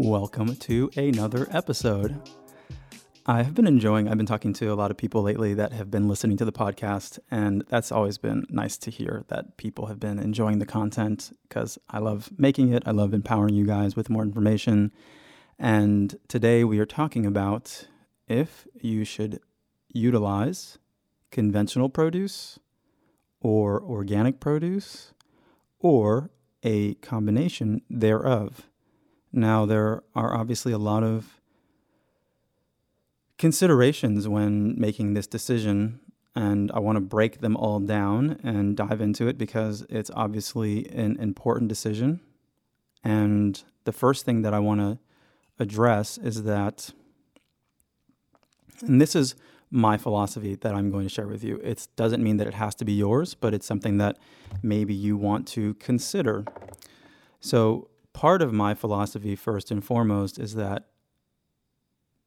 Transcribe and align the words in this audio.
Welcome 0.00 0.54
to 0.54 0.92
another 0.96 1.48
episode. 1.50 2.20
I 3.26 3.42
have 3.42 3.56
been 3.56 3.66
enjoying, 3.66 4.08
I've 4.08 4.16
been 4.16 4.26
talking 4.26 4.52
to 4.52 4.72
a 4.72 4.76
lot 4.76 4.92
of 4.92 4.96
people 4.96 5.22
lately 5.22 5.54
that 5.54 5.72
have 5.72 5.90
been 5.90 6.06
listening 6.06 6.36
to 6.36 6.44
the 6.44 6.52
podcast, 6.52 7.18
and 7.32 7.64
that's 7.68 7.90
always 7.90 8.16
been 8.16 8.46
nice 8.48 8.76
to 8.76 8.92
hear 8.92 9.24
that 9.26 9.56
people 9.56 9.86
have 9.86 9.98
been 9.98 10.20
enjoying 10.20 10.60
the 10.60 10.66
content 10.66 11.36
because 11.42 11.80
I 11.90 11.98
love 11.98 12.30
making 12.38 12.72
it. 12.72 12.84
I 12.86 12.92
love 12.92 13.12
empowering 13.12 13.56
you 13.56 13.66
guys 13.66 13.96
with 13.96 14.08
more 14.08 14.22
information. 14.22 14.92
And 15.58 16.16
today 16.28 16.62
we 16.62 16.78
are 16.78 16.86
talking 16.86 17.26
about 17.26 17.88
if 18.28 18.68
you 18.80 19.04
should 19.04 19.40
utilize 19.88 20.78
conventional 21.32 21.88
produce 21.88 22.60
or 23.40 23.82
organic 23.82 24.38
produce 24.38 25.12
or 25.80 26.30
a 26.62 26.94
combination 26.94 27.82
thereof. 27.90 28.68
Now, 29.32 29.66
there 29.66 30.02
are 30.14 30.34
obviously 30.34 30.72
a 30.72 30.78
lot 30.78 31.02
of 31.02 31.40
considerations 33.36 34.26
when 34.26 34.78
making 34.78 35.14
this 35.14 35.26
decision, 35.26 36.00
and 36.34 36.70
I 36.72 36.80
want 36.80 36.96
to 36.96 37.00
break 37.00 37.40
them 37.40 37.56
all 37.56 37.78
down 37.80 38.38
and 38.42 38.76
dive 38.76 39.00
into 39.00 39.28
it 39.28 39.38
because 39.38 39.86
it's 39.88 40.10
obviously 40.14 40.88
an 40.90 41.16
important 41.18 41.68
decision. 41.68 42.20
And 43.04 43.62
the 43.84 43.92
first 43.92 44.24
thing 44.24 44.42
that 44.42 44.54
I 44.54 44.58
want 44.58 44.80
to 44.80 44.98
address 45.58 46.18
is 46.18 46.44
that, 46.44 46.92
and 48.80 49.00
this 49.00 49.14
is 49.14 49.34
my 49.70 49.96
philosophy 49.96 50.54
that 50.54 50.74
I'm 50.74 50.90
going 50.90 51.04
to 51.04 51.12
share 51.12 51.26
with 51.26 51.44
you. 51.44 51.56
It 51.62 51.86
doesn't 51.96 52.22
mean 52.22 52.38
that 52.38 52.46
it 52.46 52.54
has 52.54 52.74
to 52.76 52.84
be 52.84 52.92
yours, 52.92 53.34
but 53.34 53.52
it's 53.52 53.66
something 53.66 53.98
that 53.98 54.16
maybe 54.62 54.94
you 54.94 55.16
want 55.16 55.46
to 55.48 55.74
consider. 55.74 56.44
So, 57.40 57.88
part 58.18 58.42
of 58.42 58.52
my 58.52 58.74
philosophy, 58.74 59.36
first 59.36 59.70
and 59.70 59.84
foremost, 59.84 60.40
is 60.40 60.56
that 60.56 60.88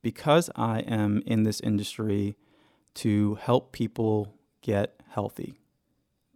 because 0.02 0.50
I 0.56 0.80
am 0.80 1.22
in 1.26 1.44
this 1.44 1.60
industry 1.60 2.38
to 2.94 3.36
help 3.36 3.74
people 3.74 4.34
get 4.62 5.02
healthy, 5.10 5.60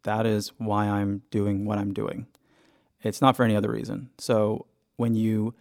that 0.03 0.25
is 0.25 0.52
why 0.58 0.88
I'm 0.89 1.22
doing 1.31 1.64
what 1.64 1.78
I'm 1.78 1.94
doing. 1.94 2.28
It's 3.02 3.22
not 3.22 3.38
for 3.38 3.44
any 3.44 3.56
other 3.56 3.72
reason. 3.72 4.09
So, 4.17 4.66
when 4.97 5.16
you 5.16 5.56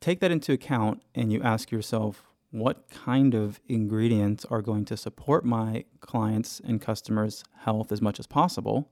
take 0.00 0.20
that 0.20 0.30
into 0.30 0.54
account 0.54 1.02
and 1.14 1.30
you 1.30 1.42
ask 1.42 1.70
yourself, 1.70 2.24
what 2.50 2.88
kind 2.88 3.34
of 3.34 3.60
ingredients 3.68 4.46
are 4.46 4.62
going 4.62 4.86
to 4.86 4.96
support 4.96 5.44
my 5.44 5.84
clients 6.00 6.62
and 6.64 6.80
customers' 6.80 7.44
health 7.58 7.92
as 7.92 8.00
much 8.00 8.18
as 8.18 8.26
possible? 8.26 8.88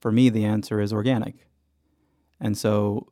For 0.00 0.12
me, 0.12 0.28
the 0.28 0.44
answer 0.44 0.80
is 0.80 0.92
organic. 0.92 1.48
And 2.38 2.56
so, 2.56 3.08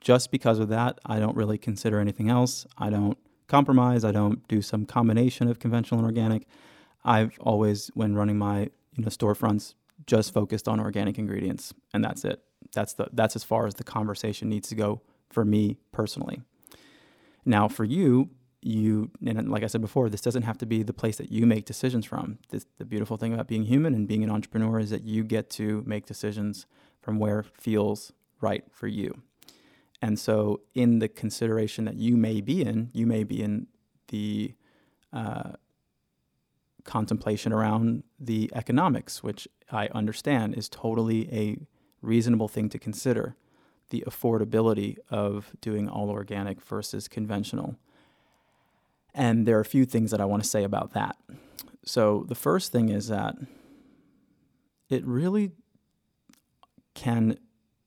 just 0.00 0.30
because 0.30 0.58
of 0.58 0.68
that, 0.68 0.98
I 1.04 1.18
don't 1.18 1.36
really 1.36 1.58
consider 1.58 2.00
anything 2.00 2.28
else. 2.28 2.66
I 2.78 2.90
don't 2.90 3.18
compromise. 3.48 4.04
I 4.04 4.12
don't 4.12 4.46
do 4.48 4.62
some 4.62 4.86
combination 4.86 5.48
of 5.48 5.58
conventional 5.58 5.98
and 5.98 6.06
organic. 6.06 6.46
I've 7.04 7.38
always, 7.40 7.90
when 7.94 8.14
running 8.14 8.38
my 8.38 8.70
you 8.96 9.04
know 9.04 9.08
storefronts, 9.08 9.74
just 10.06 10.32
focused 10.32 10.68
on 10.68 10.80
organic 10.80 11.18
ingredients, 11.18 11.74
and 11.92 12.04
that's 12.04 12.24
it. 12.24 12.42
That's 12.74 12.94
the 12.94 13.08
that's 13.12 13.36
as 13.36 13.44
far 13.44 13.66
as 13.66 13.74
the 13.74 13.84
conversation 13.84 14.48
needs 14.48 14.68
to 14.68 14.74
go 14.74 15.02
for 15.28 15.44
me 15.44 15.78
personally. 15.92 16.42
Now, 17.44 17.68
for 17.68 17.84
you, 17.84 18.30
you 18.62 19.10
and 19.24 19.50
like 19.50 19.62
I 19.62 19.66
said 19.66 19.80
before, 19.80 20.08
this 20.08 20.20
doesn't 20.20 20.42
have 20.42 20.58
to 20.58 20.66
be 20.66 20.82
the 20.82 20.92
place 20.92 21.16
that 21.16 21.30
you 21.30 21.46
make 21.46 21.64
decisions 21.64 22.04
from. 22.04 22.38
This, 22.50 22.66
the 22.78 22.84
beautiful 22.84 23.16
thing 23.16 23.32
about 23.32 23.48
being 23.48 23.64
human 23.64 23.94
and 23.94 24.06
being 24.06 24.24
an 24.24 24.30
entrepreneur 24.30 24.78
is 24.78 24.90
that 24.90 25.04
you 25.04 25.24
get 25.24 25.50
to 25.50 25.82
make 25.86 26.06
decisions 26.06 26.66
from 27.00 27.18
where 27.18 27.42
feels 27.42 28.12
right 28.40 28.64
for 28.70 28.86
you. 28.86 29.22
And 30.02 30.18
so, 30.18 30.62
in 30.74 30.98
the 30.98 31.08
consideration 31.08 31.84
that 31.84 31.96
you 31.96 32.16
may 32.16 32.40
be 32.40 32.62
in, 32.62 32.90
you 32.94 33.06
may 33.06 33.22
be 33.22 33.42
in 33.42 33.66
the 34.08 34.54
uh, 35.12 35.52
contemplation 36.84 37.52
around 37.52 38.02
the 38.18 38.50
economics, 38.54 39.22
which 39.22 39.46
I 39.70 39.88
understand 39.88 40.56
is 40.56 40.68
totally 40.68 41.32
a 41.32 41.58
reasonable 42.00 42.48
thing 42.48 42.68
to 42.70 42.78
consider. 42.78 43.36
The 43.90 44.04
affordability 44.06 44.96
of 45.10 45.50
doing 45.60 45.88
all 45.88 46.10
organic 46.10 46.62
versus 46.62 47.08
conventional 47.08 47.76
and 49.14 49.46
there 49.46 49.56
are 49.56 49.60
a 49.60 49.64
few 49.64 49.84
things 49.84 50.10
that 50.10 50.20
I 50.20 50.24
want 50.24 50.42
to 50.42 50.48
say 50.48 50.64
about 50.64 50.92
that. 50.92 51.16
So, 51.84 52.24
the 52.28 52.34
first 52.34 52.72
thing 52.72 52.90
is 52.90 53.08
that 53.08 53.36
it 54.88 55.04
really 55.04 55.52
can 56.94 57.38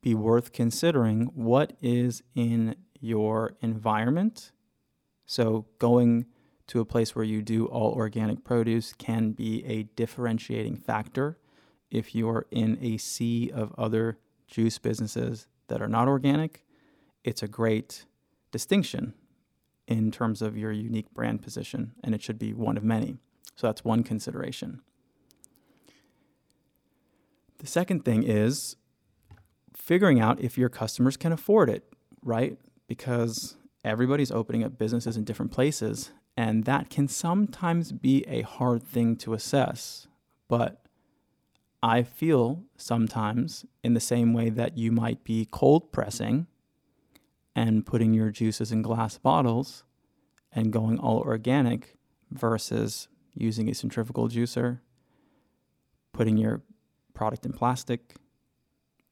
be 0.03 0.14
worth 0.14 0.52
considering 0.52 1.31
what 1.34 1.74
is 1.81 2.22
in 2.36 2.75
your 3.00 3.56
environment. 3.62 4.52
So, 5.25 5.66
going 5.80 6.25
to 6.68 6.81
a 6.81 6.86
place 6.86 7.16
where 7.16 7.25
you 7.25 7.41
do 7.41 7.66
all 7.66 7.94
organic 7.94 8.44
produce 8.44 8.94
can 8.94 9.31
be 9.31 9.66
a 9.66 9.84
differentiating 9.96 10.75
factor. 10.75 11.38
If 11.90 12.14
you're 12.14 12.46
in 12.52 12.78
a 12.81 12.97
sea 12.97 13.50
of 13.53 13.74
other 13.78 14.19
juice 14.47 14.78
businesses 14.78 15.47
that 15.68 15.81
are 15.81 15.88
not 15.88 16.08
organic, 16.08 16.66
it's 17.24 17.41
a 17.41 17.47
great 17.47 18.06
distinction 18.52 19.14
in 19.88 20.12
terms 20.12 20.41
of 20.41 20.58
your 20.58 20.72
unique 20.72 21.14
brand 21.14 21.41
position, 21.41 21.94
and 22.03 22.14
it 22.14 22.22
should 22.22 22.40
be 22.40 22.53
one 22.53 22.78
of 22.78 22.84
many. 22.84 23.18
So 23.56 23.68
that's 23.68 23.85
one 23.85 24.03
consideration. 24.03 24.81
The 27.59 27.68
second 27.68 28.03
thing 28.03 28.24
is 28.24 28.75
figuring 29.84 30.18
out 30.18 30.40
if 30.40 30.58
your 30.58 30.70
customers 30.70 31.18
can 31.18 31.34
afford 31.34 31.70
it, 31.70 31.84
right? 32.24 32.58
Because 32.88 33.58
everybody's 33.84 34.32
opening 34.32 34.64
up 34.64 34.78
businesses 34.78 35.18
in 35.18 35.26
different 35.26 35.52
places, 35.52 36.12
and 36.38 36.64
that 36.64 36.90
can 36.90 37.10
sometimes 37.10 37.92
be 37.92 38.24
a 38.26 38.42
hard 38.44 38.82
thing 38.82 39.18
to 39.18 39.34
assess. 39.34 40.08
But 40.48 40.86
I 41.82 42.04
feel 42.04 42.64
sometimes 42.78 43.66
in 43.84 43.94
the 43.94 44.00
same 44.00 44.34
way 44.34 44.50
that 44.52 44.78
you 44.78 44.90
might 44.90 45.26
be 45.26 45.50
cold 45.52 45.92
pressing 45.92 46.48
and 47.54 47.86
putting 47.86 48.14
your 48.14 48.32
juices 48.32 48.72
in 48.72 48.84
glass 48.84 49.18
bottles 49.18 49.84
and 50.54 50.72
going 50.72 50.98
all 50.98 51.20
organic 51.20 51.98
versus 52.32 53.10
using 53.34 53.70
a 53.70 53.74
centrifugal 53.74 54.30
juicer, 54.30 54.80
putting 56.14 56.38
your 56.38 56.62
product 57.14 57.46
in 57.46 57.52
plastic, 57.52 58.16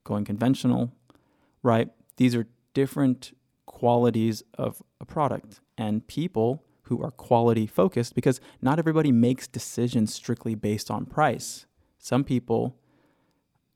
going 0.03 0.25
conventional, 0.25 0.91
right? 1.63 1.89
These 2.17 2.35
are 2.35 2.47
different 2.73 3.35
qualities 3.65 4.43
of 4.57 4.81
a 4.99 5.05
product 5.05 5.59
and 5.77 6.05
people 6.07 6.63
who 6.83 7.01
are 7.01 7.11
quality 7.11 7.65
focused 7.65 8.15
because 8.15 8.41
not 8.61 8.79
everybody 8.79 9.11
makes 9.11 9.47
decisions 9.47 10.13
strictly 10.13 10.55
based 10.55 10.91
on 10.91 11.05
price. 11.05 11.65
Some 11.97 12.23
people, 12.23 12.75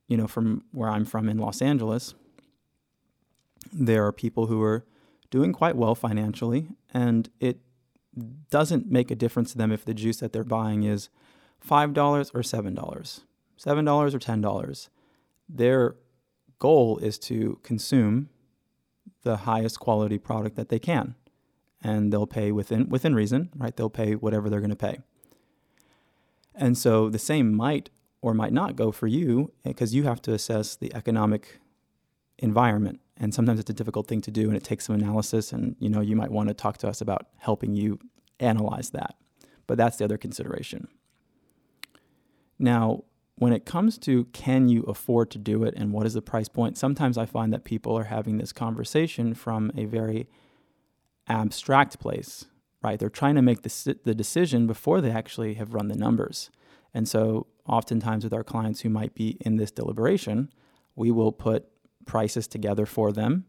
you 0.08 0.18
know, 0.18 0.28
from 0.28 0.64
where 0.72 0.90
I'm 0.90 1.06
from 1.06 1.30
in 1.30 1.38
Los 1.38 1.62
Angeles, 1.62 2.14
there 3.72 4.06
are 4.06 4.12
people 4.12 4.48
who 4.48 4.62
are 4.62 4.86
doing 5.30 5.54
quite 5.54 5.76
well 5.76 5.96
financially, 5.96 6.68
and 6.94 7.30
it 7.40 7.60
doesn't 8.50 8.92
make 8.92 9.12
a 9.12 9.16
difference 9.16 9.52
to 9.52 9.58
them 9.58 9.72
if 9.72 9.86
the 9.86 9.94
juice 9.94 10.18
that 10.18 10.34
they're 10.34 10.44
buying 10.44 10.84
is 10.84 11.10
$5 11.68 11.98
or 12.34 12.42
$7, 12.42 12.74
$7 12.76 14.14
or 14.14 14.20
$10. 14.20 14.90
Their 15.48 15.96
goal 16.60 16.98
is 17.00 17.18
to 17.20 17.60
consume 17.64 18.30
the 19.24 19.38
highest 19.38 19.80
quality 19.80 20.18
product 20.18 20.56
that 20.56 20.70
they 20.70 20.80
can. 20.80 21.16
And 21.82 22.12
they'll 22.12 22.28
pay 22.28 22.52
within 22.52 22.90
within 22.90 23.14
reason, 23.14 23.50
right? 23.56 23.76
They'll 23.76 23.90
pay 23.90 24.16
whatever 24.16 24.50
they're 24.50 24.60
going 24.60 24.70
to 24.72 24.76
pay. 24.76 25.00
And 26.56 26.78
so 26.78 27.10
the 27.10 27.20
same 27.20 27.54
might 27.54 27.90
or 28.22 28.34
might 28.34 28.54
not 28.54 28.76
go 28.76 28.92
for 28.92 29.08
you 29.08 29.52
eh, 29.66 29.70
because 29.70 29.94
you 29.94 30.04
have 30.04 30.22
to 30.24 30.34
assess 30.34 30.76
the 30.76 30.94
economic 30.96 31.60
environment 32.40 33.00
and 33.18 33.34
sometimes 33.34 33.60
it's 33.60 33.70
a 33.70 33.74
difficult 33.74 34.08
thing 34.08 34.22
to 34.22 34.32
do 34.32 34.48
and 34.48 34.58
it 34.58 34.64
takes 34.64 34.86
some 34.86 34.96
analysis 34.96 35.54
and 35.54 35.76
you 35.80 35.90
know 35.90 36.02
you 36.02 36.16
might 36.16 36.32
want 36.32 36.50
to 36.50 36.54
talk 36.54 36.78
to 36.78 36.88
us 36.88 37.00
about 37.02 37.28
helping 37.38 37.74
you 37.74 37.98
analyze 38.40 38.90
that 38.90 39.16
but 39.68 39.78
that's 39.78 39.98
the 39.98 40.04
other 40.04 40.18
consideration 40.18 40.88
now 42.60 43.04
when 43.38 43.52
it 43.52 43.66
comes 43.66 43.98
to 44.00 44.26
can 44.26 44.70
you 44.70 44.84
afford 44.84 45.30
to 45.32 45.38
do 45.38 45.64
it 45.64 45.74
and 45.76 45.92
what 45.92 46.06
is 46.06 46.14
the 46.14 46.22
price 46.22 46.48
point, 46.48 46.78
sometimes 46.78 47.18
I 47.18 47.26
find 47.26 47.52
that 47.54 47.66
people 47.66 47.98
are 47.98 48.06
having 48.06 48.38
this 48.38 48.54
conversation 48.54 49.34
from 49.34 49.72
a 49.76 49.86
very 49.86 50.28
abstract 51.28 52.00
place, 52.00 52.46
right? 52.82 52.98
They're 52.98 53.10
trying 53.10 53.36
to 53.36 53.42
make 53.42 53.64
the, 53.64 53.98
the 54.04 54.16
decision 54.16 54.68
before 54.68 55.02
they 55.02 55.12
actually 55.12 55.56
have 55.56 55.74
run 55.74 55.90
the 55.90 55.98
numbers. 55.98 56.50
And 56.94 57.10
so, 57.10 57.48
oftentimes, 57.68 58.24
with 58.24 58.34
our 58.34 58.44
clients 58.44 58.82
who 58.82 58.90
might 58.90 59.16
be 59.16 59.38
in 59.42 59.58
this 59.58 59.72
deliberation, 59.72 60.50
we 60.96 61.12
will 61.12 61.34
put 61.34 61.68
prices 62.06 62.48
together 62.48 62.86
for 62.86 63.12
them 63.12 63.46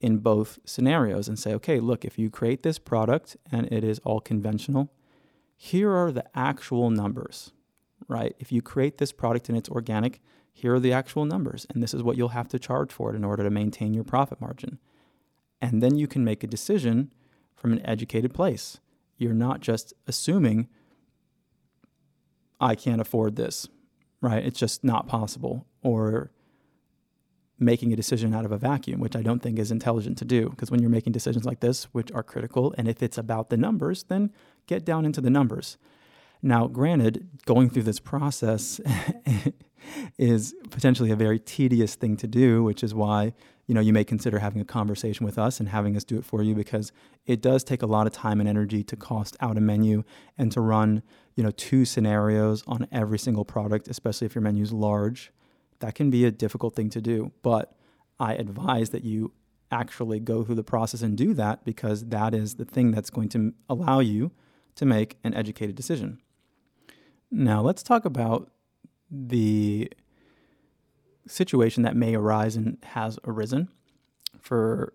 in 0.00 0.18
both 0.18 0.58
scenarios 0.64 1.28
and 1.28 1.38
say, 1.38 1.54
okay, 1.54 1.78
look, 1.78 2.04
if 2.04 2.18
you 2.18 2.30
create 2.30 2.64
this 2.64 2.78
product 2.80 3.36
and 3.52 3.70
it 3.70 3.84
is 3.84 4.00
all 4.00 4.18
conventional, 4.18 4.92
here 5.56 5.92
are 5.92 6.10
the 6.10 6.24
actual 6.34 6.90
numbers 6.90 7.52
right? 8.10 8.34
If 8.38 8.50
you 8.50 8.60
create 8.60 8.98
this 8.98 9.12
product 9.12 9.48
and 9.48 9.56
it's 9.56 9.68
organic, 9.68 10.20
here 10.52 10.74
are 10.74 10.80
the 10.80 10.92
actual 10.92 11.24
numbers, 11.24 11.66
and 11.70 11.82
this 11.82 11.94
is 11.94 12.02
what 12.02 12.16
you'll 12.16 12.30
have 12.30 12.48
to 12.48 12.58
charge 12.58 12.92
for 12.92 13.12
it 13.12 13.16
in 13.16 13.24
order 13.24 13.44
to 13.44 13.50
maintain 13.50 13.94
your 13.94 14.04
profit 14.04 14.40
margin. 14.40 14.78
And 15.60 15.82
then 15.82 15.96
you 15.96 16.08
can 16.08 16.24
make 16.24 16.42
a 16.42 16.48
decision 16.48 17.12
from 17.54 17.72
an 17.72 17.86
educated 17.86 18.34
place. 18.34 18.80
You're 19.16 19.32
not 19.32 19.60
just 19.60 19.94
assuming, 20.08 20.68
I 22.60 22.74
can't 22.74 23.00
afford 23.00 23.36
this, 23.36 23.68
right? 24.20 24.44
It's 24.44 24.58
just 24.58 24.82
not 24.82 25.06
possible. 25.06 25.66
Or 25.82 26.32
making 27.58 27.92
a 27.92 27.96
decision 27.96 28.34
out 28.34 28.46
of 28.46 28.52
a 28.52 28.58
vacuum, 28.58 28.98
which 29.00 29.14
I 29.14 29.22
don't 29.22 29.40
think 29.40 29.58
is 29.58 29.70
intelligent 29.70 30.18
to 30.18 30.24
do. 30.24 30.48
Because 30.48 30.70
when 30.70 30.80
you're 30.80 30.90
making 30.90 31.12
decisions 31.12 31.44
like 31.44 31.60
this, 31.60 31.84
which 31.92 32.10
are 32.12 32.22
critical, 32.22 32.74
and 32.76 32.88
if 32.88 33.02
it's 33.02 33.18
about 33.18 33.50
the 33.50 33.56
numbers, 33.56 34.04
then 34.04 34.32
get 34.66 34.84
down 34.84 35.04
into 35.04 35.20
the 35.20 35.30
numbers. 35.30 35.76
Now, 36.42 36.66
granted, 36.66 37.28
going 37.44 37.70
through 37.70 37.82
this 37.82 38.00
process 38.00 38.80
is 40.18 40.54
potentially 40.70 41.10
a 41.10 41.16
very 41.16 41.38
tedious 41.38 41.94
thing 41.94 42.16
to 42.18 42.26
do, 42.26 42.62
which 42.62 42.82
is 42.82 42.94
why 42.94 43.34
you 43.66 43.74
know 43.74 43.80
you 43.80 43.92
may 43.92 44.04
consider 44.04 44.38
having 44.38 44.60
a 44.60 44.64
conversation 44.64 45.24
with 45.24 45.38
us 45.38 45.60
and 45.60 45.68
having 45.68 45.96
us 45.96 46.02
do 46.02 46.18
it 46.18 46.24
for 46.24 46.42
you 46.42 46.54
because 46.54 46.92
it 47.26 47.40
does 47.40 47.62
take 47.62 47.82
a 47.82 47.86
lot 47.86 48.06
of 48.06 48.12
time 48.12 48.40
and 48.40 48.48
energy 48.48 48.82
to 48.82 48.96
cost 48.96 49.36
out 49.40 49.56
a 49.56 49.60
menu 49.60 50.02
and 50.36 50.50
to 50.50 50.60
run 50.60 51.02
you 51.36 51.44
know 51.44 51.52
two 51.52 51.84
scenarios 51.84 52.64
on 52.66 52.86
every 52.90 53.18
single 53.18 53.44
product, 53.44 53.86
especially 53.88 54.26
if 54.26 54.34
your 54.34 54.42
menu 54.42 54.62
is 54.62 54.72
large. 54.72 55.30
That 55.80 55.94
can 55.94 56.10
be 56.10 56.24
a 56.24 56.30
difficult 56.30 56.74
thing 56.74 56.90
to 56.90 57.00
do, 57.00 57.32
but 57.42 57.74
I 58.18 58.34
advise 58.34 58.90
that 58.90 59.04
you 59.04 59.32
actually 59.70 60.20
go 60.20 60.42
through 60.42 60.56
the 60.56 60.64
process 60.64 61.00
and 61.00 61.16
do 61.16 61.32
that 61.34 61.64
because 61.64 62.06
that 62.06 62.34
is 62.34 62.56
the 62.56 62.64
thing 62.64 62.90
that's 62.90 63.08
going 63.08 63.28
to 63.30 63.54
allow 63.68 64.00
you 64.00 64.32
to 64.74 64.84
make 64.84 65.16
an 65.22 65.32
educated 65.32 65.76
decision. 65.76 66.18
Now, 67.30 67.62
let's 67.62 67.82
talk 67.82 68.04
about 68.04 68.50
the 69.10 69.92
situation 71.26 71.84
that 71.84 71.96
may 71.96 72.14
arise 72.14 72.56
and 72.56 72.78
has 72.82 73.18
arisen 73.24 73.68
for 74.40 74.94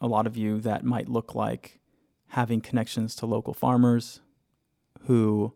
a 0.00 0.08
lot 0.08 0.26
of 0.26 0.36
you 0.36 0.60
that 0.60 0.84
might 0.84 1.08
look 1.08 1.34
like 1.34 1.78
having 2.28 2.60
connections 2.60 3.14
to 3.16 3.26
local 3.26 3.54
farmers 3.54 4.20
who 5.06 5.54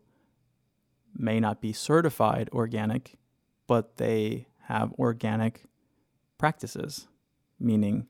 may 1.17 1.39
not 1.39 1.61
be 1.61 1.73
certified 1.73 2.49
organic, 2.53 3.15
but 3.67 3.97
they 3.97 4.47
have 4.63 4.93
organic 4.93 5.63
practices, 6.37 7.07
meaning 7.59 8.07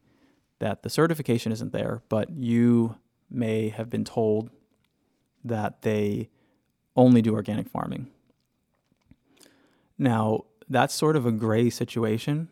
that 0.60 0.84
the 0.84 0.90
certification 0.90 1.52
isn't 1.52 1.74
there, 1.74 2.02
but 2.10 2.30
you 2.30 2.96
may 3.30 3.70
have 3.70 3.90
been 3.90 4.06
told 4.06 4.50
that 5.44 5.82
they 5.82 6.30
only 6.96 7.22
do 7.22 7.34
organic 7.34 7.70
farming. 7.70 8.08
Now, 9.98 10.46
that's 10.70 10.94
sort 10.94 11.16
of 11.16 11.26
a 11.26 11.32
gray 11.32 11.70
situation. 11.70 12.50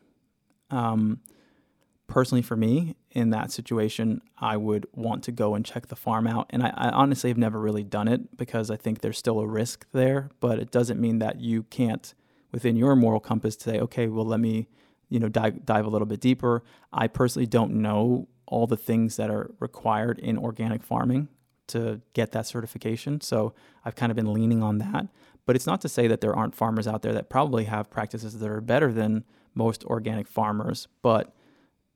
Um, 0.69 1.19
personally, 2.07 2.41
for 2.41 2.55
me, 2.55 2.95
in 3.11 3.29
that 3.31 3.51
situation, 3.51 4.21
I 4.37 4.57
would 4.57 4.85
want 4.93 5.23
to 5.23 5.31
go 5.31 5.55
and 5.55 5.65
check 5.65 5.87
the 5.87 5.95
farm 5.95 6.27
out. 6.27 6.47
And 6.49 6.63
I, 6.63 6.73
I, 6.75 6.89
honestly 6.89 7.29
have 7.29 7.37
never 7.37 7.59
really 7.59 7.83
done 7.83 8.07
it 8.07 8.37
because 8.37 8.71
I 8.71 8.75
think 8.75 9.01
there's 9.01 9.17
still 9.17 9.39
a 9.39 9.47
risk 9.47 9.85
there, 9.93 10.29
but 10.39 10.59
it 10.59 10.71
doesn't 10.71 10.99
mean 10.99 11.19
that 11.19 11.39
you 11.39 11.63
can't, 11.63 12.13
within 12.51 12.75
your 12.75 12.95
moral 12.95 13.19
compass, 13.19 13.55
say, 13.59 13.79
okay, 13.79 14.07
well, 14.07 14.25
let 14.25 14.39
me, 14.39 14.67
you 15.09 15.19
know, 15.19 15.29
dive, 15.29 15.65
dive 15.65 15.85
a 15.85 15.89
little 15.89 16.07
bit 16.07 16.19
deeper. 16.19 16.63
I 16.91 17.07
personally 17.07 17.45
don't 17.45 17.73
know 17.73 18.27
all 18.47 18.67
the 18.67 18.77
things 18.77 19.15
that 19.17 19.29
are 19.29 19.51
required 19.59 20.19
in 20.19 20.37
organic 20.37 20.83
farming 20.83 21.29
to 21.73 22.01
get 22.13 22.31
that 22.31 22.47
certification. 22.47 23.21
So 23.21 23.53
I've 23.85 23.95
kind 23.95 24.11
of 24.11 24.15
been 24.15 24.33
leaning 24.33 24.63
on 24.63 24.79
that. 24.79 25.07
But 25.45 25.55
it's 25.55 25.67
not 25.67 25.81
to 25.81 25.89
say 25.89 26.07
that 26.07 26.21
there 26.21 26.35
aren't 26.35 26.55
farmers 26.55 26.87
out 26.87 27.01
there 27.01 27.13
that 27.13 27.29
probably 27.29 27.65
have 27.65 27.89
practices 27.89 28.39
that 28.39 28.49
are 28.49 28.61
better 28.61 28.91
than 28.93 29.25
most 29.53 29.83
organic 29.85 30.27
farmers, 30.27 30.87
but 31.01 31.35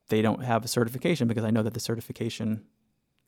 they 0.10 0.22
don't 0.22 0.44
have 0.44 0.66
a 0.66 0.68
certification 0.68 1.28
because 1.28 1.44
I 1.44 1.50
know 1.50 1.64
that 1.64 1.74
the 1.74 1.80
certification 1.80 2.64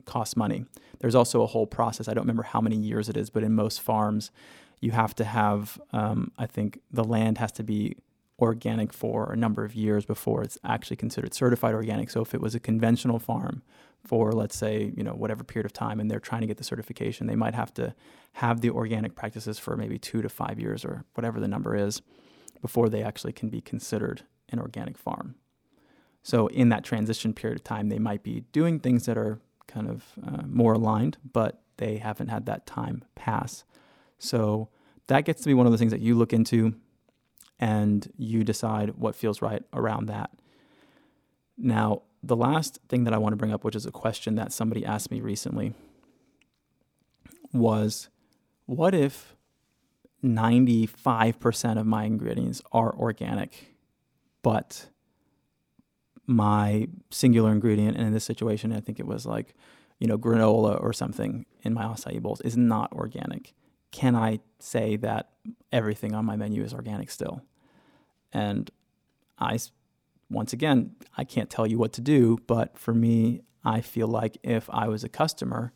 costs 0.05 0.35
money. 0.35 0.65
There's 0.99 1.15
also 1.15 1.41
a 1.41 1.47
whole 1.47 1.67
process. 1.67 2.07
I 2.07 2.13
don't 2.13 2.23
remember 2.23 2.43
how 2.43 2.61
many 2.61 2.75
years 2.75 3.09
it 3.09 3.17
is, 3.17 3.29
but 3.29 3.43
in 3.43 3.53
most 3.53 3.81
farms, 3.81 4.31
you 4.81 4.91
have 4.91 5.15
to 5.15 5.23
have, 5.23 5.79
um, 5.93 6.31
I 6.37 6.45
think 6.45 6.79
the 6.91 7.03
land 7.03 7.37
has 7.37 7.51
to 7.53 7.63
be 7.63 7.95
organic 8.39 8.93
for 8.93 9.31
a 9.31 9.35
number 9.35 9.63
of 9.65 9.75
years 9.75 10.05
before 10.05 10.43
it's 10.43 10.57
actually 10.63 10.95
considered 10.95 11.33
certified 11.33 11.73
organic. 11.73 12.09
So 12.09 12.21
if 12.21 12.33
it 12.33 12.41
was 12.41 12.55
a 12.55 12.59
conventional 12.59 13.19
farm 13.19 13.61
for 14.05 14.31
let's 14.31 14.55
say 14.55 14.91
you 14.95 15.03
know 15.03 15.13
whatever 15.13 15.43
period 15.43 15.65
of 15.65 15.73
time 15.73 15.99
and 15.99 16.09
they're 16.09 16.19
trying 16.19 16.41
to 16.41 16.47
get 16.47 16.57
the 16.57 16.63
certification 16.63 17.27
they 17.27 17.35
might 17.35 17.53
have 17.53 17.73
to 17.73 17.93
have 18.33 18.61
the 18.61 18.69
organic 18.69 19.15
practices 19.15 19.59
for 19.59 19.75
maybe 19.75 19.97
two 19.97 20.21
to 20.21 20.29
five 20.29 20.59
years 20.59 20.85
or 20.85 21.03
whatever 21.13 21.39
the 21.39 21.47
number 21.47 21.75
is 21.75 22.01
before 22.61 22.89
they 22.89 23.03
actually 23.03 23.33
can 23.33 23.49
be 23.49 23.61
considered 23.61 24.23
an 24.49 24.59
organic 24.59 24.97
farm. 24.97 25.35
So 26.21 26.47
in 26.47 26.69
that 26.69 26.83
transition 26.83 27.33
period 27.33 27.59
of 27.59 27.63
time 27.63 27.89
they 27.89 27.99
might 27.99 28.23
be 28.23 28.41
doing 28.51 28.79
things 28.79 29.05
that 29.05 29.17
are 29.17 29.39
kind 29.67 29.89
of 29.89 30.03
uh, 30.25 30.43
more 30.45 30.73
aligned 30.73 31.17
but 31.33 31.61
they 31.77 31.97
haven't 31.97 32.27
had 32.27 32.45
that 32.45 32.65
time 32.65 33.03
pass. 33.15 33.63
So 34.17 34.69
that 35.07 35.25
gets 35.25 35.41
to 35.41 35.47
be 35.47 35.53
one 35.53 35.65
of 35.65 35.71
the 35.71 35.77
things 35.77 35.91
that 35.91 36.01
you 36.01 36.15
look 36.15 36.33
into 36.33 36.75
and 37.59 38.11
you 38.17 38.43
decide 38.43 38.91
what 38.91 39.15
feels 39.15 39.41
right 39.41 39.63
around 39.73 40.07
that. 40.07 40.31
Now 41.57 42.03
the 42.21 42.35
last 42.35 42.79
thing 42.89 43.03
that 43.05 43.13
I 43.13 43.17
want 43.17 43.33
to 43.33 43.37
bring 43.37 43.53
up, 43.53 43.63
which 43.63 43.75
is 43.75 43.85
a 43.85 43.91
question 43.91 44.35
that 44.35 44.51
somebody 44.51 44.85
asked 44.85 45.11
me 45.11 45.21
recently, 45.21 45.73
was 47.53 48.09
what 48.65 48.93
if 48.93 49.35
95% 50.23 51.79
of 51.79 51.85
my 51.85 52.03
ingredients 52.03 52.61
are 52.71 52.93
organic, 52.93 53.75
but 54.41 54.89
my 56.27 56.87
singular 57.09 57.51
ingredient, 57.51 57.97
and 57.97 58.05
in 58.05 58.13
this 58.13 58.25
situation, 58.25 58.71
I 58.71 58.81
think 58.81 58.99
it 58.99 59.07
was 59.07 59.25
like, 59.25 59.55
you 59.99 60.07
know, 60.07 60.17
granola 60.17 60.81
or 60.81 60.93
something 60.93 61.45
in 61.63 61.73
my 61.73 61.83
acai 61.83 62.21
bowls 62.21 62.41
is 62.41 62.55
not 62.55 62.91
organic. 62.93 63.53
Can 63.91 64.15
I 64.15 64.39
say 64.59 64.95
that 64.97 65.29
everything 65.71 66.13
on 66.13 66.25
my 66.25 66.35
menu 66.35 66.63
is 66.63 66.73
organic 66.73 67.09
still? 67.09 67.41
And 68.31 68.69
I 69.39 69.57
once 70.29 70.53
again, 70.53 70.95
I 71.17 71.23
can't 71.23 71.49
tell 71.49 71.65
you 71.65 71.77
what 71.77 71.93
to 71.93 72.01
do, 72.01 72.37
but 72.47 72.77
for 72.77 72.93
me, 72.93 73.41
I 73.63 73.81
feel 73.81 74.07
like 74.07 74.37
if 74.43 74.69
I 74.69 74.87
was 74.87 75.03
a 75.03 75.09
customer 75.09 75.73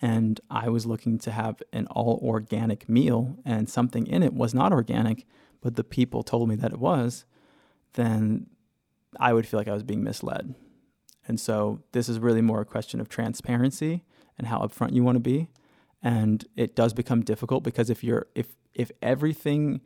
and 0.00 0.40
I 0.50 0.68
was 0.68 0.84
looking 0.84 1.18
to 1.20 1.30
have 1.30 1.62
an 1.72 1.86
all 1.86 2.20
organic 2.22 2.88
meal 2.88 3.36
and 3.44 3.68
something 3.70 4.06
in 4.06 4.22
it 4.22 4.34
was 4.34 4.52
not 4.52 4.72
organic, 4.72 5.26
but 5.60 5.76
the 5.76 5.84
people 5.84 6.22
told 6.22 6.48
me 6.48 6.56
that 6.56 6.72
it 6.72 6.78
was, 6.78 7.24
then 7.94 8.48
I 9.20 9.32
would 9.32 9.46
feel 9.46 9.58
like 9.60 9.68
I 9.68 9.74
was 9.74 9.84
being 9.84 10.02
misled. 10.02 10.54
And 11.26 11.38
so 11.38 11.82
this 11.92 12.08
is 12.08 12.18
really 12.18 12.42
more 12.42 12.60
a 12.60 12.66
question 12.66 13.00
of 13.00 13.08
transparency 13.08 14.02
and 14.36 14.48
how 14.48 14.58
upfront 14.58 14.92
you 14.92 15.04
want 15.04 15.16
to 15.16 15.20
be. 15.20 15.48
And 16.02 16.44
it 16.56 16.74
does 16.74 16.92
become 16.92 17.22
difficult 17.22 17.62
because 17.62 17.88
if 17.88 18.02
you're 18.02 18.26
if 18.34 18.56
if 18.74 18.90
everything 19.00 19.80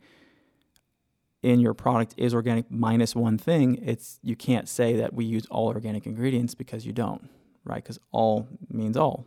in 1.43 1.59
your 1.59 1.73
product 1.73 2.13
is 2.17 2.33
organic 2.33 2.69
minus 2.71 3.15
one 3.15 3.37
thing, 3.37 3.79
it's 3.83 4.19
you 4.23 4.35
can't 4.35 4.67
say 4.67 4.95
that 4.95 5.13
we 5.13 5.25
use 5.25 5.45
all 5.47 5.67
organic 5.67 6.05
ingredients 6.05 6.55
because 6.55 6.85
you 6.85 6.93
don't, 6.93 7.29
right? 7.63 7.83
Because 7.83 7.99
all 8.11 8.47
means 8.69 8.97
all, 8.97 9.25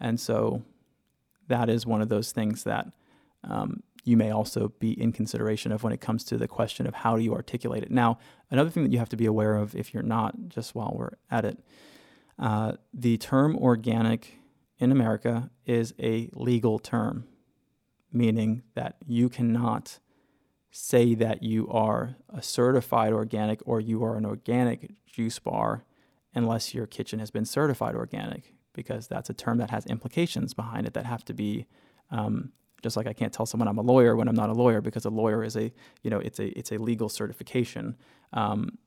and 0.00 0.18
so 0.18 0.62
that 1.48 1.68
is 1.68 1.86
one 1.86 2.00
of 2.00 2.08
those 2.08 2.32
things 2.32 2.64
that 2.64 2.92
um, 3.44 3.82
you 4.04 4.16
may 4.16 4.30
also 4.30 4.72
be 4.78 5.00
in 5.00 5.12
consideration 5.12 5.72
of 5.72 5.82
when 5.82 5.92
it 5.92 6.00
comes 6.00 6.24
to 6.24 6.36
the 6.36 6.48
question 6.48 6.86
of 6.86 6.94
how 6.94 7.16
do 7.16 7.22
you 7.22 7.34
articulate 7.34 7.82
it. 7.82 7.90
Now, 7.90 8.18
another 8.50 8.70
thing 8.70 8.82
that 8.84 8.92
you 8.92 8.98
have 8.98 9.08
to 9.10 9.16
be 9.16 9.26
aware 9.26 9.56
of, 9.56 9.74
if 9.74 9.92
you're 9.92 10.02
not, 10.02 10.48
just 10.48 10.74
while 10.74 10.92
we're 10.96 11.12
at 11.30 11.44
it, 11.44 11.58
uh, 12.38 12.72
the 12.94 13.18
term 13.18 13.56
organic 13.56 14.38
in 14.78 14.90
America 14.90 15.50
is 15.66 15.92
a 15.98 16.30
legal 16.32 16.78
term, 16.78 17.26
meaning 18.12 18.62
that 18.74 18.96
you 19.06 19.28
cannot 19.28 19.98
say 20.70 21.14
that 21.14 21.42
you 21.42 21.68
are 21.68 22.16
a 22.28 22.42
certified 22.42 23.12
organic 23.12 23.60
or 23.66 23.80
you 23.80 24.04
are 24.04 24.16
an 24.16 24.24
organic 24.24 24.92
juice 25.06 25.38
bar 25.38 25.84
unless 26.34 26.74
your 26.74 26.86
kitchen 26.86 27.18
has 27.18 27.30
been 27.30 27.44
certified 27.44 27.94
organic, 27.94 28.54
because 28.72 29.08
that's 29.08 29.28
a 29.28 29.34
term 29.34 29.58
that 29.58 29.70
has 29.70 29.84
implications 29.86 30.54
behind 30.54 30.86
it 30.86 30.94
that 30.94 31.06
have 31.06 31.24
to 31.24 31.34
be 31.34 31.66
um, 32.10 32.52
Just 32.82 32.96
like 32.96 33.06
I 33.06 33.12
can't 33.12 33.32
tell 33.32 33.46
someone 33.46 33.68
I'm 33.68 33.78
a 33.78 33.82
lawyer 33.82 34.16
when 34.16 34.28
I'm 34.28 34.34
not 34.34 34.50
a 34.50 34.54
lawyer 34.54 34.80
because 34.80 35.04
a 35.04 35.10
lawyer 35.10 35.44
is 35.44 35.56
a 35.56 35.72
you 36.02 36.10
know 36.10 36.18
it's 36.18 36.38
a 36.38 36.46
it's 36.58 36.72
a 36.72 36.78
legal 36.78 37.08
certification. 37.08 37.96
Um, 38.32 38.78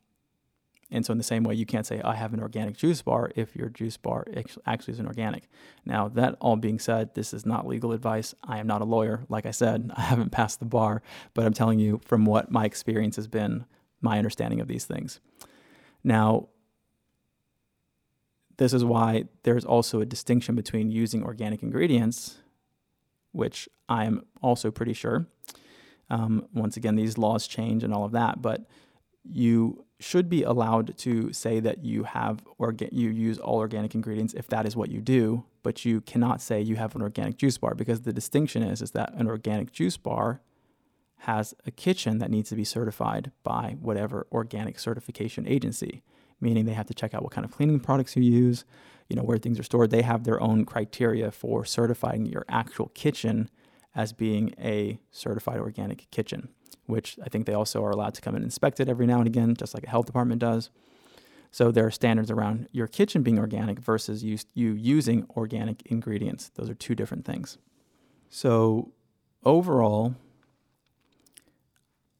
and 0.92 1.06
so, 1.06 1.12
in 1.12 1.18
the 1.18 1.24
same 1.24 1.44
way, 1.44 1.56
you 1.56 1.66
can't 1.66 1.88
say, 1.88 2.02
I 2.02 2.16
have 2.16 2.34
an 2.34 2.40
organic 2.40 2.78
juice 2.78 3.02
bar 3.02 3.32
if 3.36 3.56
your 3.56 3.70
juice 3.70 3.98
bar 3.98 4.28
actually 4.66 4.94
is 4.94 5.00
an 5.00 5.08
organic. 5.08 5.50
Now, 5.86 6.08
that 6.10 6.36
all 6.40 6.56
being 6.56 6.80
said, 6.80 7.16
this 7.16 7.34
is 7.34 7.46
not 7.46 7.66
legal 7.66 7.94
advice. 7.94 8.36
I 8.44 8.60
am 8.60 8.68
not 8.68 8.82
a 8.82 8.86
lawyer. 8.86 9.24
Like 9.28 9.46
I 9.46 9.52
said, 9.52 9.92
I 9.98 10.02
haven't 10.02 10.32
passed 10.32 10.60
the 10.60 10.66
bar, 10.66 11.02
but 11.34 11.46
I'm 11.46 11.54
telling 11.54 11.80
you 11.80 12.00
from 12.06 12.26
what 12.26 12.52
my 12.52 12.66
experience 12.66 13.16
has 13.16 13.28
been, 13.28 13.66
my 14.02 14.18
understanding 14.18 14.60
of 14.60 14.68
these 14.68 14.86
things. 14.86 15.20
Now, 16.04 16.50
this 18.58 18.74
is 18.74 18.86
why 18.86 19.26
there's 19.44 19.66
also 19.66 20.00
a 20.00 20.06
distinction 20.06 20.56
between 20.56 20.92
using 20.92 21.24
organic 21.24 21.64
ingredients, 21.64 22.38
which 23.32 23.68
I 23.90 24.06
am 24.06 24.26
also 24.42 24.70
pretty 24.70 24.94
sure. 24.94 25.26
Um, 26.10 26.48
once 26.54 26.78
again, 26.78 26.96
these 26.96 27.18
laws 27.18 27.48
change 27.48 27.84
and 27.84 27.94
all 27.94 28.06
of 28.06 28.12
that, 28.12 28.42
but 28.42 28.68
you 29.24 29.86
should 30.04 30.30
be 30.30 30.44
allowed 30.44 30.98
to 30.98 31.32
say 31.32 31.60
that 31.60 31.84
you 31.84 32.04
have 32.04 32.44
orga- 32.60 32.92
you 32.92 33.10
use 33.10 33.40
all 33.40 33.60
organic 33.60 33.96
ingredients 33.96 34.34
if 34.34 34.48
that 34.48 34.66
is 34.66 34.76
what 34.76 34.90
you 34.90 35.02
do, 35.02 35.46
but 35.64 35.86
you 35.86 36.02
cannot 36.02 36.42
say 36.42 36.62
you 36.62 36.76
have 36.76 36.96
an 36.96 37.02
organic 37.02 37.38
juice 37.38 37.58
bar 37.58 37.74
because 37.74 38.02
the 38.02 38.14
distinction 38.14 38.62
is 38.62 38.82
is 38.82 38.92
that 38.92 39.14
an 39.14 39.28
organic 39.28 39.72
juice 39.72 39.98
bar 39.98 40.42
has 41.20 41.54
a 41.66 41.72
kitchen 41.72 42.20
that 42.20 42.30
needs 42.30 42.50
to 42.50 42.56
be 42.56 42.66
certified 42.66 43.32
by 43.44 43.78
whatever 43.80 44.28
organic 44.32 44.78
certification 44.78 45.48
agency, 45.48 46.04
meaning 46.42 46.66
they 46.66 46.74
have 46.74 46.88
to 46.88 46.94
check 46.94 47.14
out 47.14 47.24
what 47.24 47.32
kind 47.32 47.46
of 47.46 47.52
cleaning 47.52 47.80
products 47.80 48.16
you 48.18 48.24
use, 48.24 48.66
you 49.08 49.16
know, 49.16 49.24
where 49.24 49.38
things 49.38 49.58
are 49.58 49.64
stored. 49.64 49.90
They 49.90 50.02
have 50.02 50.26
their 50.26 50.42
own 50.42 50.66
criteria 50.66 51.32
for 51.32 51.64
certifying 51.64 52.26
your 52.26 52.44
actual 52.50 52.90
kitchen 52.94 53.50
as 53.96 54.14
being 54.14 54.54
a 54.60 55.00
certified 55.12 55.60
organic 55.60 56.10
kitchen 56.12 56.50
which 56.86 57.18
I 57.24 57.30
think 57.30 57.46
they 57.46 57.54
also 57.54 57.84
are 57.84 57.92
allowed 57.92 58.14
to 58.16 58.22
come 58.22 58.36
and 58.36 58.44
inspect 58.44 58.80
it 58.80 58.90
every 58.90 59.06
now 59.06 59.20
and 59.20 59.28
again, 59.28 59.56
just 59.56 59.74
like 59.74 59.84
a 59.84 59.90
health 59.90 60.06
department 60.06 60.40
does. 60.40 60.70
So 61.52 61.72
there 61.72 61.86
are 61.86 61.92
standards 61.92 62.32
around 62.32 62.68
your 62.72 62.88
kitchen 62.88 63.22
being 63.22 63.38
organic 63.38 63.80
versus 63.80 64.24
you, 64.24 64.38
you 64.54 64.74
using 64.74 65.28
organic 65.38 65.84
ingredients. 65.86 66.52
Those 66.56 66.70
are 66.70 66.74
two 66.74 66.96
different 66.96 67.26
things. 67.26 67.58
So 68.30 68.92
overall, 69.46 70.16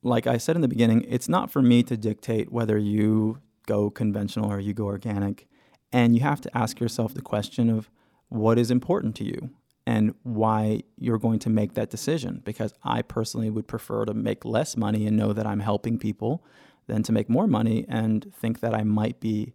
like 0.04 0.28
I 0.28 0.38
said 0.38 0.56
in 0.56 0.62
the 0.62 0.68
beginning, 0.68 1.06
it's 1.10 1.28
not 1.28 1.50
for 1.50 1.62
me 1.62 1.82
to 1.84 1.98
dictate 1.98 2.52
whether 2.52 2.78
you 2.78 3.40
go 3.66 3.90
conventional 3.90 4.52
or 4.52 4.60
you 4.60 4.74
go 4.74 4.86
organic. 4.86 5.48
And 5.92 6.16
you 6.16 6.22
have 6.22 6.42
to 6.42 6.58
ask 6.58 6.80
yourself 6.80 7.14
the 7.14 7.22
question 7.22 7.70
of 7.70 7.90
what 8.30 8.60
is 8.60 8.70
important 8.70 9.16
to 9.16 9.24
you 9.24 9.52
and 9.86 10.16
why 10.24 10.82
you're 10.98 11.18
going 11.18 11.40
to 11.40 11.50
make 11.50 11.74
that 11.74 11.90
decision. 11.90 12.42
Because 12.44 12.74
I 12.84 13.02
personally 13.02 13.50
would 13.50 13.68
prefer 13.68 14.06
to 14.06 14.14
make 14.14 14.46
less 14.46 14.78
money 14.78 15.06
and 15.06 15.18
know 15.18 15.34
that 15.34 15.46
I'm 15.46 15.60
helping 15.60 16.00
people 16.00 16.44
than 16.88 17.04
to 17.04 17.12
make 17.12 17.30
more 17.30 17.48
money 17.48 17.86
and 17.88 18.34
think 18.34 18.60
that 18.60 18.74
I 18.74 18.84
might 18.84 19.20
be 19.20 19.54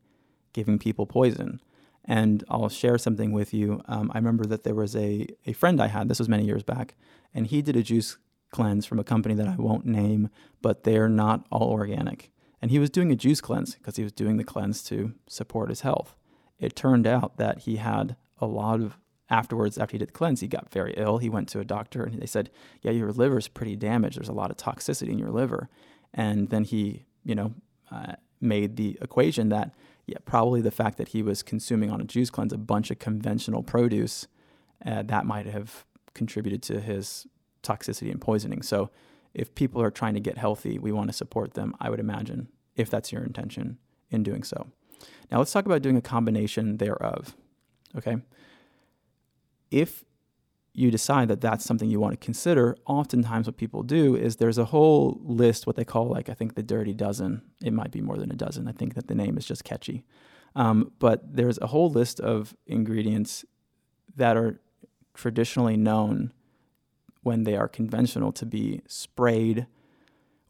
giving 0.53 0.79
people 0.79 1.07
poison. 1.07 1.61
And 2.05 2.43
I'll 2.49 2.71
share 2.71 2.97
something 2.97 3.33
with 3.33 3.53
you. 3.53 3.83
Um, 3.87 4.11
I 4.15 4.19
remember 4.19 4.45
that 4.47 4.65
there 4.65 4.75
was 4.75 4.97
a, 4.97 5.27
a 5.47 5.53
friend 5.53 5.81
I 5.81 5.89
had, 5.89 6.09
this 6.09 6.19
was 6.19 6.29
many 6.29 6.45
years 6.45 6.63
back, 6.63 6.95
and 7.35 7.47
he 7.47 7.61
did 7.61 7.77
a 7.77 7.83
juice 7.83 8.17
cleanse 8.51 8.87
from 8.87 8.99
a 8.99 9.05
company 9.05 9.35
that 9.35 9.47
I 9.47 9.57
won't 9.57 9.85
name, 9.85 10.31
but 10.63 10.85
they're 10.85 11.09
not 11.09 11.47
all 11.51 11.71
organic. 11.71 12.31
And 12.63 12.71
he 12.71 12.79
was 12.79 12.91
doing 12.91 13.13
a 13.13 13.17
juice 13.17 13.41
cleanse 13.41 13.75
because 13.75 13.97
he 13.97 14.03
was 14.03 14.13
doing 14.13 14.39
the 14.39 14.45
cleanse 14.45 14.83
to 14.85 15.13
support 15.29 15.69
his 15.69 15.83
health. 15.83 16.17
It 16.59 16.75
turned 16.75 17.07
out 17.07 17.37
that 17.37 17.61
he 17.61 17.77
had 17.77 18.17
a 18.39 18.47
lot 18.47 18.81
of 18.81 18.99
afterwards, 19.31 19.79
after 19.79 19.93
he 19.93 19.99
did 19.99 20.09
the 20.09 20.13
cleanse, 20.13 20.41
he 20.41 20.49
got 20.49 20.71
very 20.71 20.95
ill. 20.97 21.19
He 21.19 21.29
went 21.29 21.49
to 21.51 21.61
a 21.61 21.65
doctor 21.65 22.05
and 22.05 22.21
they 22.21 22.27
said, 22.27 22.51
Yeah, 22.83 22.93
your 22.93 23.13
liver's 23.13 23.49
pretty 23.49 23.77
damaged. 23.77 24.19
There's 24.19 24.29
a 24.29 24.33
lot 24.33 24.51
of 24.51 24.57
toxicity 24.57 25.11
in 25.11 25.19
your 25.19 25.31
liver. 25.31 25.69
And 26.15 26.49
then 26.49 26.65
he, 26.65 27.05
you 27.25 27.35
know, 27.35 27.55
uh, 27.91 28.15
made 28.41 28.77
the 28.77 28.99
equation 29.03 29.51
that, 29.51 29.75
yeah, 30.07 30.19
probably 30.25 30.61
the 30.61 30.71
fact 30.71 30.97
that 30.99 31.09
he 31.09 31.23
was 31.23 31.43
consuming 31.43 31.91
on 31.91 32.01
a 32.01 32.05
juice 32.05 32.31
cleanse 32.31 32.53
a 32.53 32.59
bunch 32.59 32.91
of 32.91 32.99
conventional 32.99 33.63
produce, 33.63 34.27
uh, 34.87 35.03
that 35.03 35.27
might 35.27 35.47
have 35.47 35.85
contributed 36.15 36.63
to 36.63 36.81
his 36.81 37.27
toxicity 37.63 38.11
and 38.11 38.21
poisoning. 38.21 38.63
So 38.63 38.91
if 39.35 39.55
people 39.55 39.83
are 39.83 39.91
trying 39.91 40.15
to 40.15 40.21
get 40.21 40.39
healthy, 40.39 40.79
we 40.79 40.93
want 40.93 41.11
to 41.11 41.13
support 41.13 41.55
them, 41.55 41.75
I 41.81 41.91
would 41.91 42.01
imagine, 42.01 42.49
if 42.77 42.89
that's 42.89 43.13
your 43.13 43.23
intention 43.23 43.79
in 44.11 44.23
doing 44.23 44.43
so. 44.43 44.69
Now 45.31 45.39
let's 45.39 45.53
talk 45.53 45.67
about 45.67 45.83
doing 45.83 45.97
a 45.97 46.03
combination 46.03 46.79
thereof. 46.79 47.37
Okay 47.97 48.17
if 49.71 50.05
you 50.73 50.91
decide 50.91 51.29
that 51.29 51.41
that's 51.41 51.65
something 51.65 51.91
you 51.91 51.99
want 51.99 52.13
to 52.13 52.25
consider, 52.25 52.77
oftentimes 52.87 53.47
what 53.47 53.57
people 53.57 53.83
do 53.83 54.15
is 54.15 54.37
there's 54.37 54.59
a 54.59 54.67
whole 54.67 55.21
list, 55.23 55.67
what 55.67 55.77
they 55.77 55.85
call 55.85 56.07
like 56.07 56.29
I 56.29 56.35
think 56.35 56.55
the 56.55 56.63
dirty 56.63 56.95
dozen. 56.95 57.43
It 57.63 57.73
might 57.73 57.91
be 57.91 58.01
more 58.01 58.17
than 58.17 58.31
a 58.31 58.37
dozen. 58.37 58.69
I 58.69 58.73
think 58.73 58.95
that 58.95 59.09
the 59.09 59.15
name 59.15 59.37
is 59.37 59.45
just 59.45 59.65
catchy. 59.65 60.05
Um, 60.55 60.93
but 60.99 61.35
there's 61.37 61.59
a 61.59 61.67
whole 61.67 61.91
list 61.91 62.21
of 62.21 62.55
ingredients 62.67 63.45
that 64.17 64.37
are 64.37 64.61
traditionally 65.15 65.77
known 65.77 66.33
when 67.23 67.45
they 67.45 67.57
are 67.57 67.69
conventional 67.69 68.33
to 68.33 68.47
be 68.47 68.81
sprayed 68.87 69.67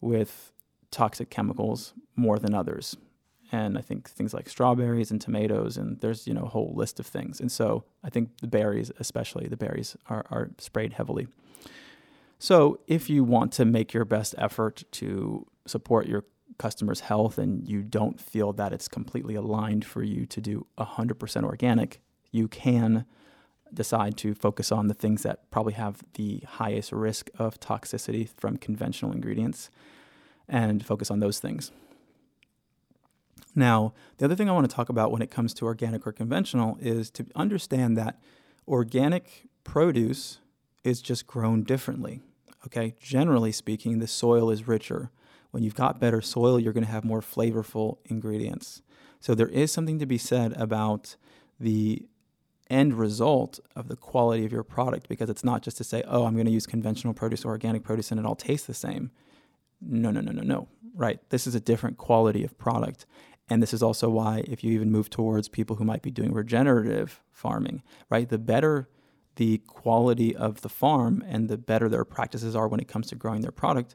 with 0.00 0.52
toxic 0.90 1.30
chemicals 1.30 1.94
more 2.16 2.38
than 2.38 2.54
others 2.54 2.96
and 3.50 3.78
I 3.78 3.80
think 3.80 4.08
things 4.08 4.34
like 4.34 4.48
strawberries 4.48 5.10
and 5.10 5.20
tomatoes, 5.20 5.76
and 5.76 6.00
there's 6.00 6.26
you 6.26 6.34
know 6.34 6.42
a 6.42 6.48
whole 6.48 6.72
list 6.74 7.00
of 7.00 7.06
things. 7.06 7.40
And 7.40 7.50
so 7.50 7.84
I 8.04 8.10
think 8.10 8.38
the 8.40 8.46
berries, 8.46 8.92
especially 8.98 9.46
the 9.48 9.56
berries, 9.56 9.96
are, 10.08 10.26
are 10.30 10.50
sprayed 10.58 10.94
heavily. 10.94 11.28
So 12.38 12.80
if 12.86 13.10
you 13.10 13.24
want 13.24 13.52
to 13.54 13.64
make 13.64 13.92
your 13.92 14.04
best 14.04 14.34
effort 14.38 14.84
to 14.92 15.46
support 15.66 16.06
your 16.06 16.24
customers' 16.58 17.00
health 17.00 17.38
and 17.38 17.68
you 17.68 17.82
don't 17.82 18.20
feel 18.20 18.52
that 18.52 18.72
it's 18.72 18.88
completely 18.88 19.34
aligned 19.34 19.84
for 19.84 20.02
you 20.02 20.26
to 20.26 20.40
do 20.40 20.66
100% 20.78 21.44
organic, 21.44 22.00
you 22.30 22.48
can 22.48 23.04
decide 23.72 24.16
to 24.16 24.34
focus 24.34 24.72
on 24.72 24.88
the 24.88 24.94
things 24.94 25.22
that 25.22 25.50
probably 25.50 25.74
have 25.74 26.02
the 26.14 26.42
highest 26.46 26.92
risk 26.92 27.30
of 27.38 27.60
toxicity 27.60 28.28
from 28.36 28.56
conventional 28.56 29.12
ingredients 29.12 29.70
and 30.48 30.84
focus 30.84 31.10
on 31.10 31.20
those 31.20 31.38
things. 31.38 31.70
Now, 33.58 33.92
the 34.18 34.24
other 34.26 34.36
thing 34.36 34.48
I 34.48 34.52
want 34.52 34.70
to 34.70 34.74
talk 34.74 34.88
about 34.88 35.10
when 35.10 35.20
it 35.20 35.32
comes 35.32 35.52
to 35.54 35.64
organic 35.64 36.06
or 36.06 36.12
conventional 36.12 36.78
is 36.80 37.10
to 37.10 37.26
understand 37.34 37.96
that 37.96 38.20
organic 38.68 39.48
produce 39.64 40.38
is 40.84 41.02
just 41.02 41.26
grown 41.26 41.64
differently. 41.64 42.20
Okay, 42.66 42.94
generally 43.00 43.50
speaking, 43.50 43.98
the 43.98 44.06
soil 44.06 44.48
is 44.50 44.68
richer. 44.68 45.10
When 45.50 45.64
you've 45.64 45.74
got 45.74 45.98
better 45.98 46.20
soil, 46.20 46.60
you're 46.60 46.72
going 46.72 46.86
to 46.86 46.92
have 46.92 47.04
more 47.04 47.20
flavorful 47.20 47.98
ingredients. 48.04 48.80
So 49.18 49.34
there 49.34 49.48
is 49.48 49.72
something 49.72 49.98
to 49.98 50.06
be 50.06 50.18
said 50.18 50.52
about 50.52 51.16
the 51.58 52.06
end 52.70 52.94
result 52.94 53.58
of 53.74 53.88
the 53.88 53.96
quality 53.96 54.44
of 54.44 54.52
your 54.52 54.62
product 54.62 55.08
because 55.08 55.28
it's 55.28 55.42
not 55.42 55.62
just 55.62 55.78
to 55.78 55.84
say, 55.84 56.04
oh, 56.06 56.26
I'm 56.26 56.34
going 56.34 56.46
to 56.46 56.52
use 56.52 56.66
conventional 56.66 57.12
produce 57.12 57.44
or 57.44 57.48
organic 57.48 57.82
produce 57.82 58.12
and 58.12 58.20
it 58.20 58.26
all 58.26 58.36
tastes 58.36 58.68
the 58.68 58.74
same. 58.74 59.10
No, 59.80 60.12
no, 60.12 60.20
no, 60.20 60.30
no, 60.30 60.42
no. 60.42 60.68
Right. 60.94 61.18
This 61.30 61.46
is 61.46 61.54
a 61.54 61.60
different 61.60 61.96
quality 61.96 62.44
of 62.44 62.56
product. 62.58 63.06
And 63.50 63.62
this 63.62 63.72
is 63.72 63.82
also 63.82 64.08
why, 64.10 64.44
if 64.46 64.62
you 64.62 64.72
even 64.72 64.90
move 64.90 65.08
towards 65.08 65.48
people 65.48 65.76
who 65.76 65.84
might 65.84 66.02
be 66.02 66.10
doing 66.10 66.32
regenerative 66.32 67.22
farming, 67.32 67.82
right, 68.10 68.28
the 68.28 68.38
better 68.38 68.88
the 69.38 69.58
quality 69.68 70.34
of 70.34 70.62
the 70.62 70.68
farm 70.68 71.24
and 71.26 71.48
the 71.48 71.56
better 71.56 71.88
their 71.88 72.04
practices 72.04 72.56
are 72.56 72.66
when 72.66 72.80
it 72.80 72.88
comes 72.88 73.06
to 73.06 73.14
growing 73.14 73.40
their 73.40 73.52
product, 73.52 73.94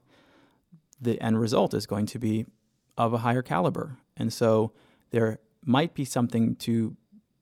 the 1.01 1.21
end 1.21 1.37
result 1.37 1.73
is 1.73 1.85
going 1.85 2.05
to 2.05 2.17
be 2.17 2.45
of 2.97 3.13
a 3.13 3.17
higher 3.17 3.41
caliber. 3.41 3.97
And 4.15 4.31
so 4.31 4.71
there 5.11 5.39
might 5.65 5.93
be 5.93 6.05
something 6.05 6.55
to 6.55 6.95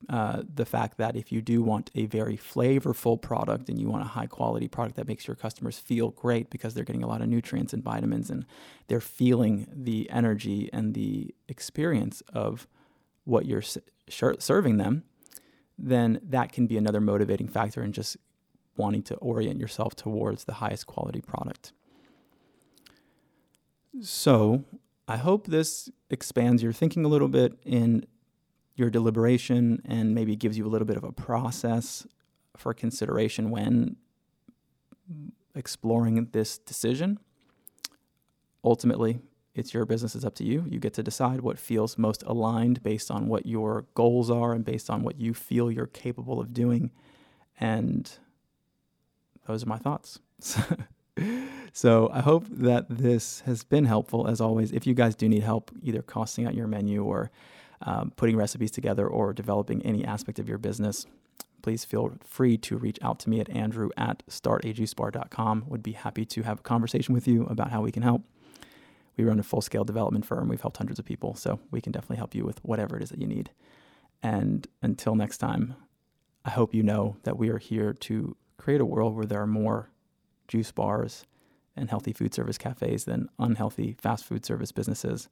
uh, 0.10 0.44
the 0.54 0.66
fact 0.66 0.98
that 0.98 1.16
if 1.16 1.32
you 1.32 1.42
do 1.42 1.62
want 1.62 1.92
a 1.96 2.06
very 2.06 2.38
flavorful 2.38 3.22
product 3.22 3.70
and 3.70 3.80
you 3.80 3.88
want 3.88 4.04
a 4.04 4.08
high 4.08 4.26
quality 4.26 4.68
product 4.68 4.96
that 4.96 5.08
makes 5.08 5.28
your 5.28 5.36
customers 5.36 5.78
feel 5.78 6.10
great 6.10 6.50
because 6.50 6.74
they're 6.74 6.84
getting 6.84 7.04
a 7.04 7.08
lot 7.08 7.22
of 7.22 7.28
nutrients 7.28 7.74
and 7.74 7.84
vitamins 7.84 8.30
and 8.30 8.46
they're 8.88 9.00
feeling 9.00 9.68
the 9.72 10.10
energy 10.10 10.70
and 10.74 10.94
the 10.94 11.34
experience 11.48 12.22
of 12.34 12.68
what 13.24 13.46
you're 13.46 13.64
serving 14.10 14.78
them, 14.78 15.04
then 15.78 16.20
that 16.24 16.52
can 16.52 16.68
be 16.68 16.78
another 16.78 17.00
motivating 17.00 17.48
factor 17.48 17.84
in 17.84 17.92
just 17.92 18.18
wanting 18.78 19.04
to 19.04 19.16
orient 19.16 19.60
yourself 19.60 19.96
towards 19.96 20.46
the 20.46 20.54
highest 20.54 20.88
quality 20.88 21.22
product. 21.22 21.74
So, 24.02 24.64
I 25.08 25.18
hope 25.18 25.48
this 25.48 25.90
expands 26.10 26.64
your 26.64 26.72
thinking 26.72 27.04
a 27.04 27.10
little 27.10 27.28
bit 27.28 27.60
in 27.66 28.06
your 28.76 28.90
deliberation 28.90 29.82
and 29.86 30.16
maybe 30.16 30.36
gives 30.36 30.58
you 30.58 30.66
a 30.66 30.70
little 30.70 30.88
bit 30.88 30.98
of 30.98 31.04
a 31.04 31.12
process 31.12 32.08
for 32.56 32.74
consideration 32.74 33.50
when 33.50 33.96
exploring 35.56 36.28
this 36.32 36.58
decision. 36.58 37.20
Ultimately, 38.64 39.20
it's 39.54 39.74
your 39.74 39.86
business, 39.86 40.16
it's 40.16 40.24
up 40.24 40.36
to 40.36 40.46
you. 40.46 40.64
You 40.68 40.80
get 40.80 40.94
to 40.94 41.04
decide 41.04 41.42
what 41.42 41.60
feels 41.60 41.98
most 41.98 42.24
aligned 42.24 42.82
based 42.84 43.12
on 43.12 43.28
what 43.28 43.46
your 43.46 43.86
goals 43.96 44.32
are 44.32 44.54
and 44.54 44.64
based 44.64 44.90
on 44.90 45.04
what 45.04 45.20
you 45.20 45.34
feel 45.34 45.70
you're 45.70 45.88
capable 45.88 46.40
of 46.40 46.54
doing. 46.54 46.92
And 47.60 48.10
those 49.48 49.64
are 49.64 49.68
my 49.68 49.78
thoughts. 49.78 50.20
so 51.74 52.10
I 52.14 52.22
hope 52.22 52.46
that 52.50 52.86
this 52.90 53.42
has 53.42 53.64
been 53.64 53.86
helpful. 53.86 54.28
As 54.28 54.40
always, 54.40 54.72
if 54.72 54.88
you 54.88 54.94
guys 54.94 55.16
do 55.16 55.28
need 55.28 55.44
help 55.44 55.72
either 55.82 56.02
costing 56.02 56.46
out 56.46 56.56
your 56.56 56.68
menu 56.68 57.04
or 57.04 57.30
um, 57.84 58.12
putting 58.16 58.36
recipes 58.38 58.72
together 58.72 59.08
or 59.08 59.34
developing 59.34 59.82
any 59.84 60.06
aspect 60.06 60.40
of 60.40 60.48
your 60.48 60.58
business, 60.58 61.06
please 61.62 61.86
feel 61.86 62.14
free 62.24 62.58
to 62.58 62.78
reach 62.78 62.98
out 63.02 63.20
to 63.20 63.30
me 63.30 63.40
at 63.40 63.50
andrew 63.50 63.90
at 63.98 64.24
startajuicebar.com. 64.30 65.66
Would 65.68 65.84
be 65.84 65.94
happy 65.94 66.26
to 66.26 66.44
have 66.44 66.60
a 66.60 66.64
conversation 66.64 67.14
with 67.14 67.28
you 67.28 67.46
about 67.46 67.72
how 67.72 67.82
we 67.82 67.92
can 67.92 68.04
help. 68.04 68.24
We 69.18 69.24
run 69.24 69.40
a 69.40 69.44
full 69.44 69.62
scale 69.62 69.84
development 69.84 70.26
firm. 70.26 70.48
We've 70.48 70.62
helped 70.62 70.78
hundreds 70.78 71.00
of 71.00 71.06
people, 71.06 71.36
so 71.36 71.60
we 71.70 71.82
can 71.82 71.92
definitely 71.92 72.18
help 72.18 72.34
you 72.34 72.46
with 72.46 72.64
whatever 72.64 72.98
it 72.98 73.04
is 73.04 73.10
that 73.10 73.22
you 73.22 73.28
need. 73.28 73.52
And 74.24 74.68
until 74.82 75.16
next 75.16 75.38
time, 75.38 75.76
I 76.46 76.52
hope 76.52 76.74
you 76.74 76.84
know 76.84 77.18
that 77.24 77.38
we 77.38 77.50
are 77.50 77.58
here 77.58 77.94
to 77.94 78.36
create 78.58 78.82
a 78.82 78.86
world 78.86 79.16
where 79.16 79.26
there 79.26 79.42
are 79.42 79.48
more 79.48 79.90
juice 80.48 80.72
bars 80.72 81.26
and 81.76 81.90
healthy 81.90 82.14
food 82.14 82.34
service 82.34 82.58
cafes 82.58 83.06
than 83.06 83.30
unhealthy 83.40 83.96
fast 84.00 84.26
food 84.26 84.46
service 84.46 84.72
businesses. 84.72 85.30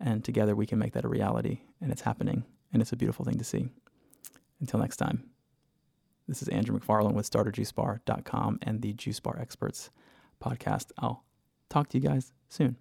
And 0.00 0.24
together 0.24 0.56
we 0.56 0.66
can 0.66 0.78
make 0.78 0.94
that 0.94 1.04
a 1.04 1.08
reality. 1.08 1.60
And 1.80 1.92
it's 1.92 2.02
happening. 2.02 2.44
And 2.72 2.80
it's 2.80 2.92
a 2.92 2.96
beautiful 2.96 3.24
thing 3.24 3.38
to 3.38 3.44
see. 3.44 3.68
Until 4.60 4.80
next 4.80 4.96
time, 4.96 5.24
this 6.28 6.42
is 6.42 6.48
Andrew 6.48 6.78
McFarland 6.78 7.14
with 7.14 7.28
StartAJuiceBar.com 7.30 8.58
and 8.62 8.82
the 8.82 8.92
Juice 8.92 9.20
Bar 9.20 9.38
Experts 9.40 9.90
podcast. 10.42 10.92
I'll 10.98 11.24
talk 11.68 11.88
to 11.90 11.98
you 11.98 12.08
guys 12.08 12.32
soon. 12.48 12.76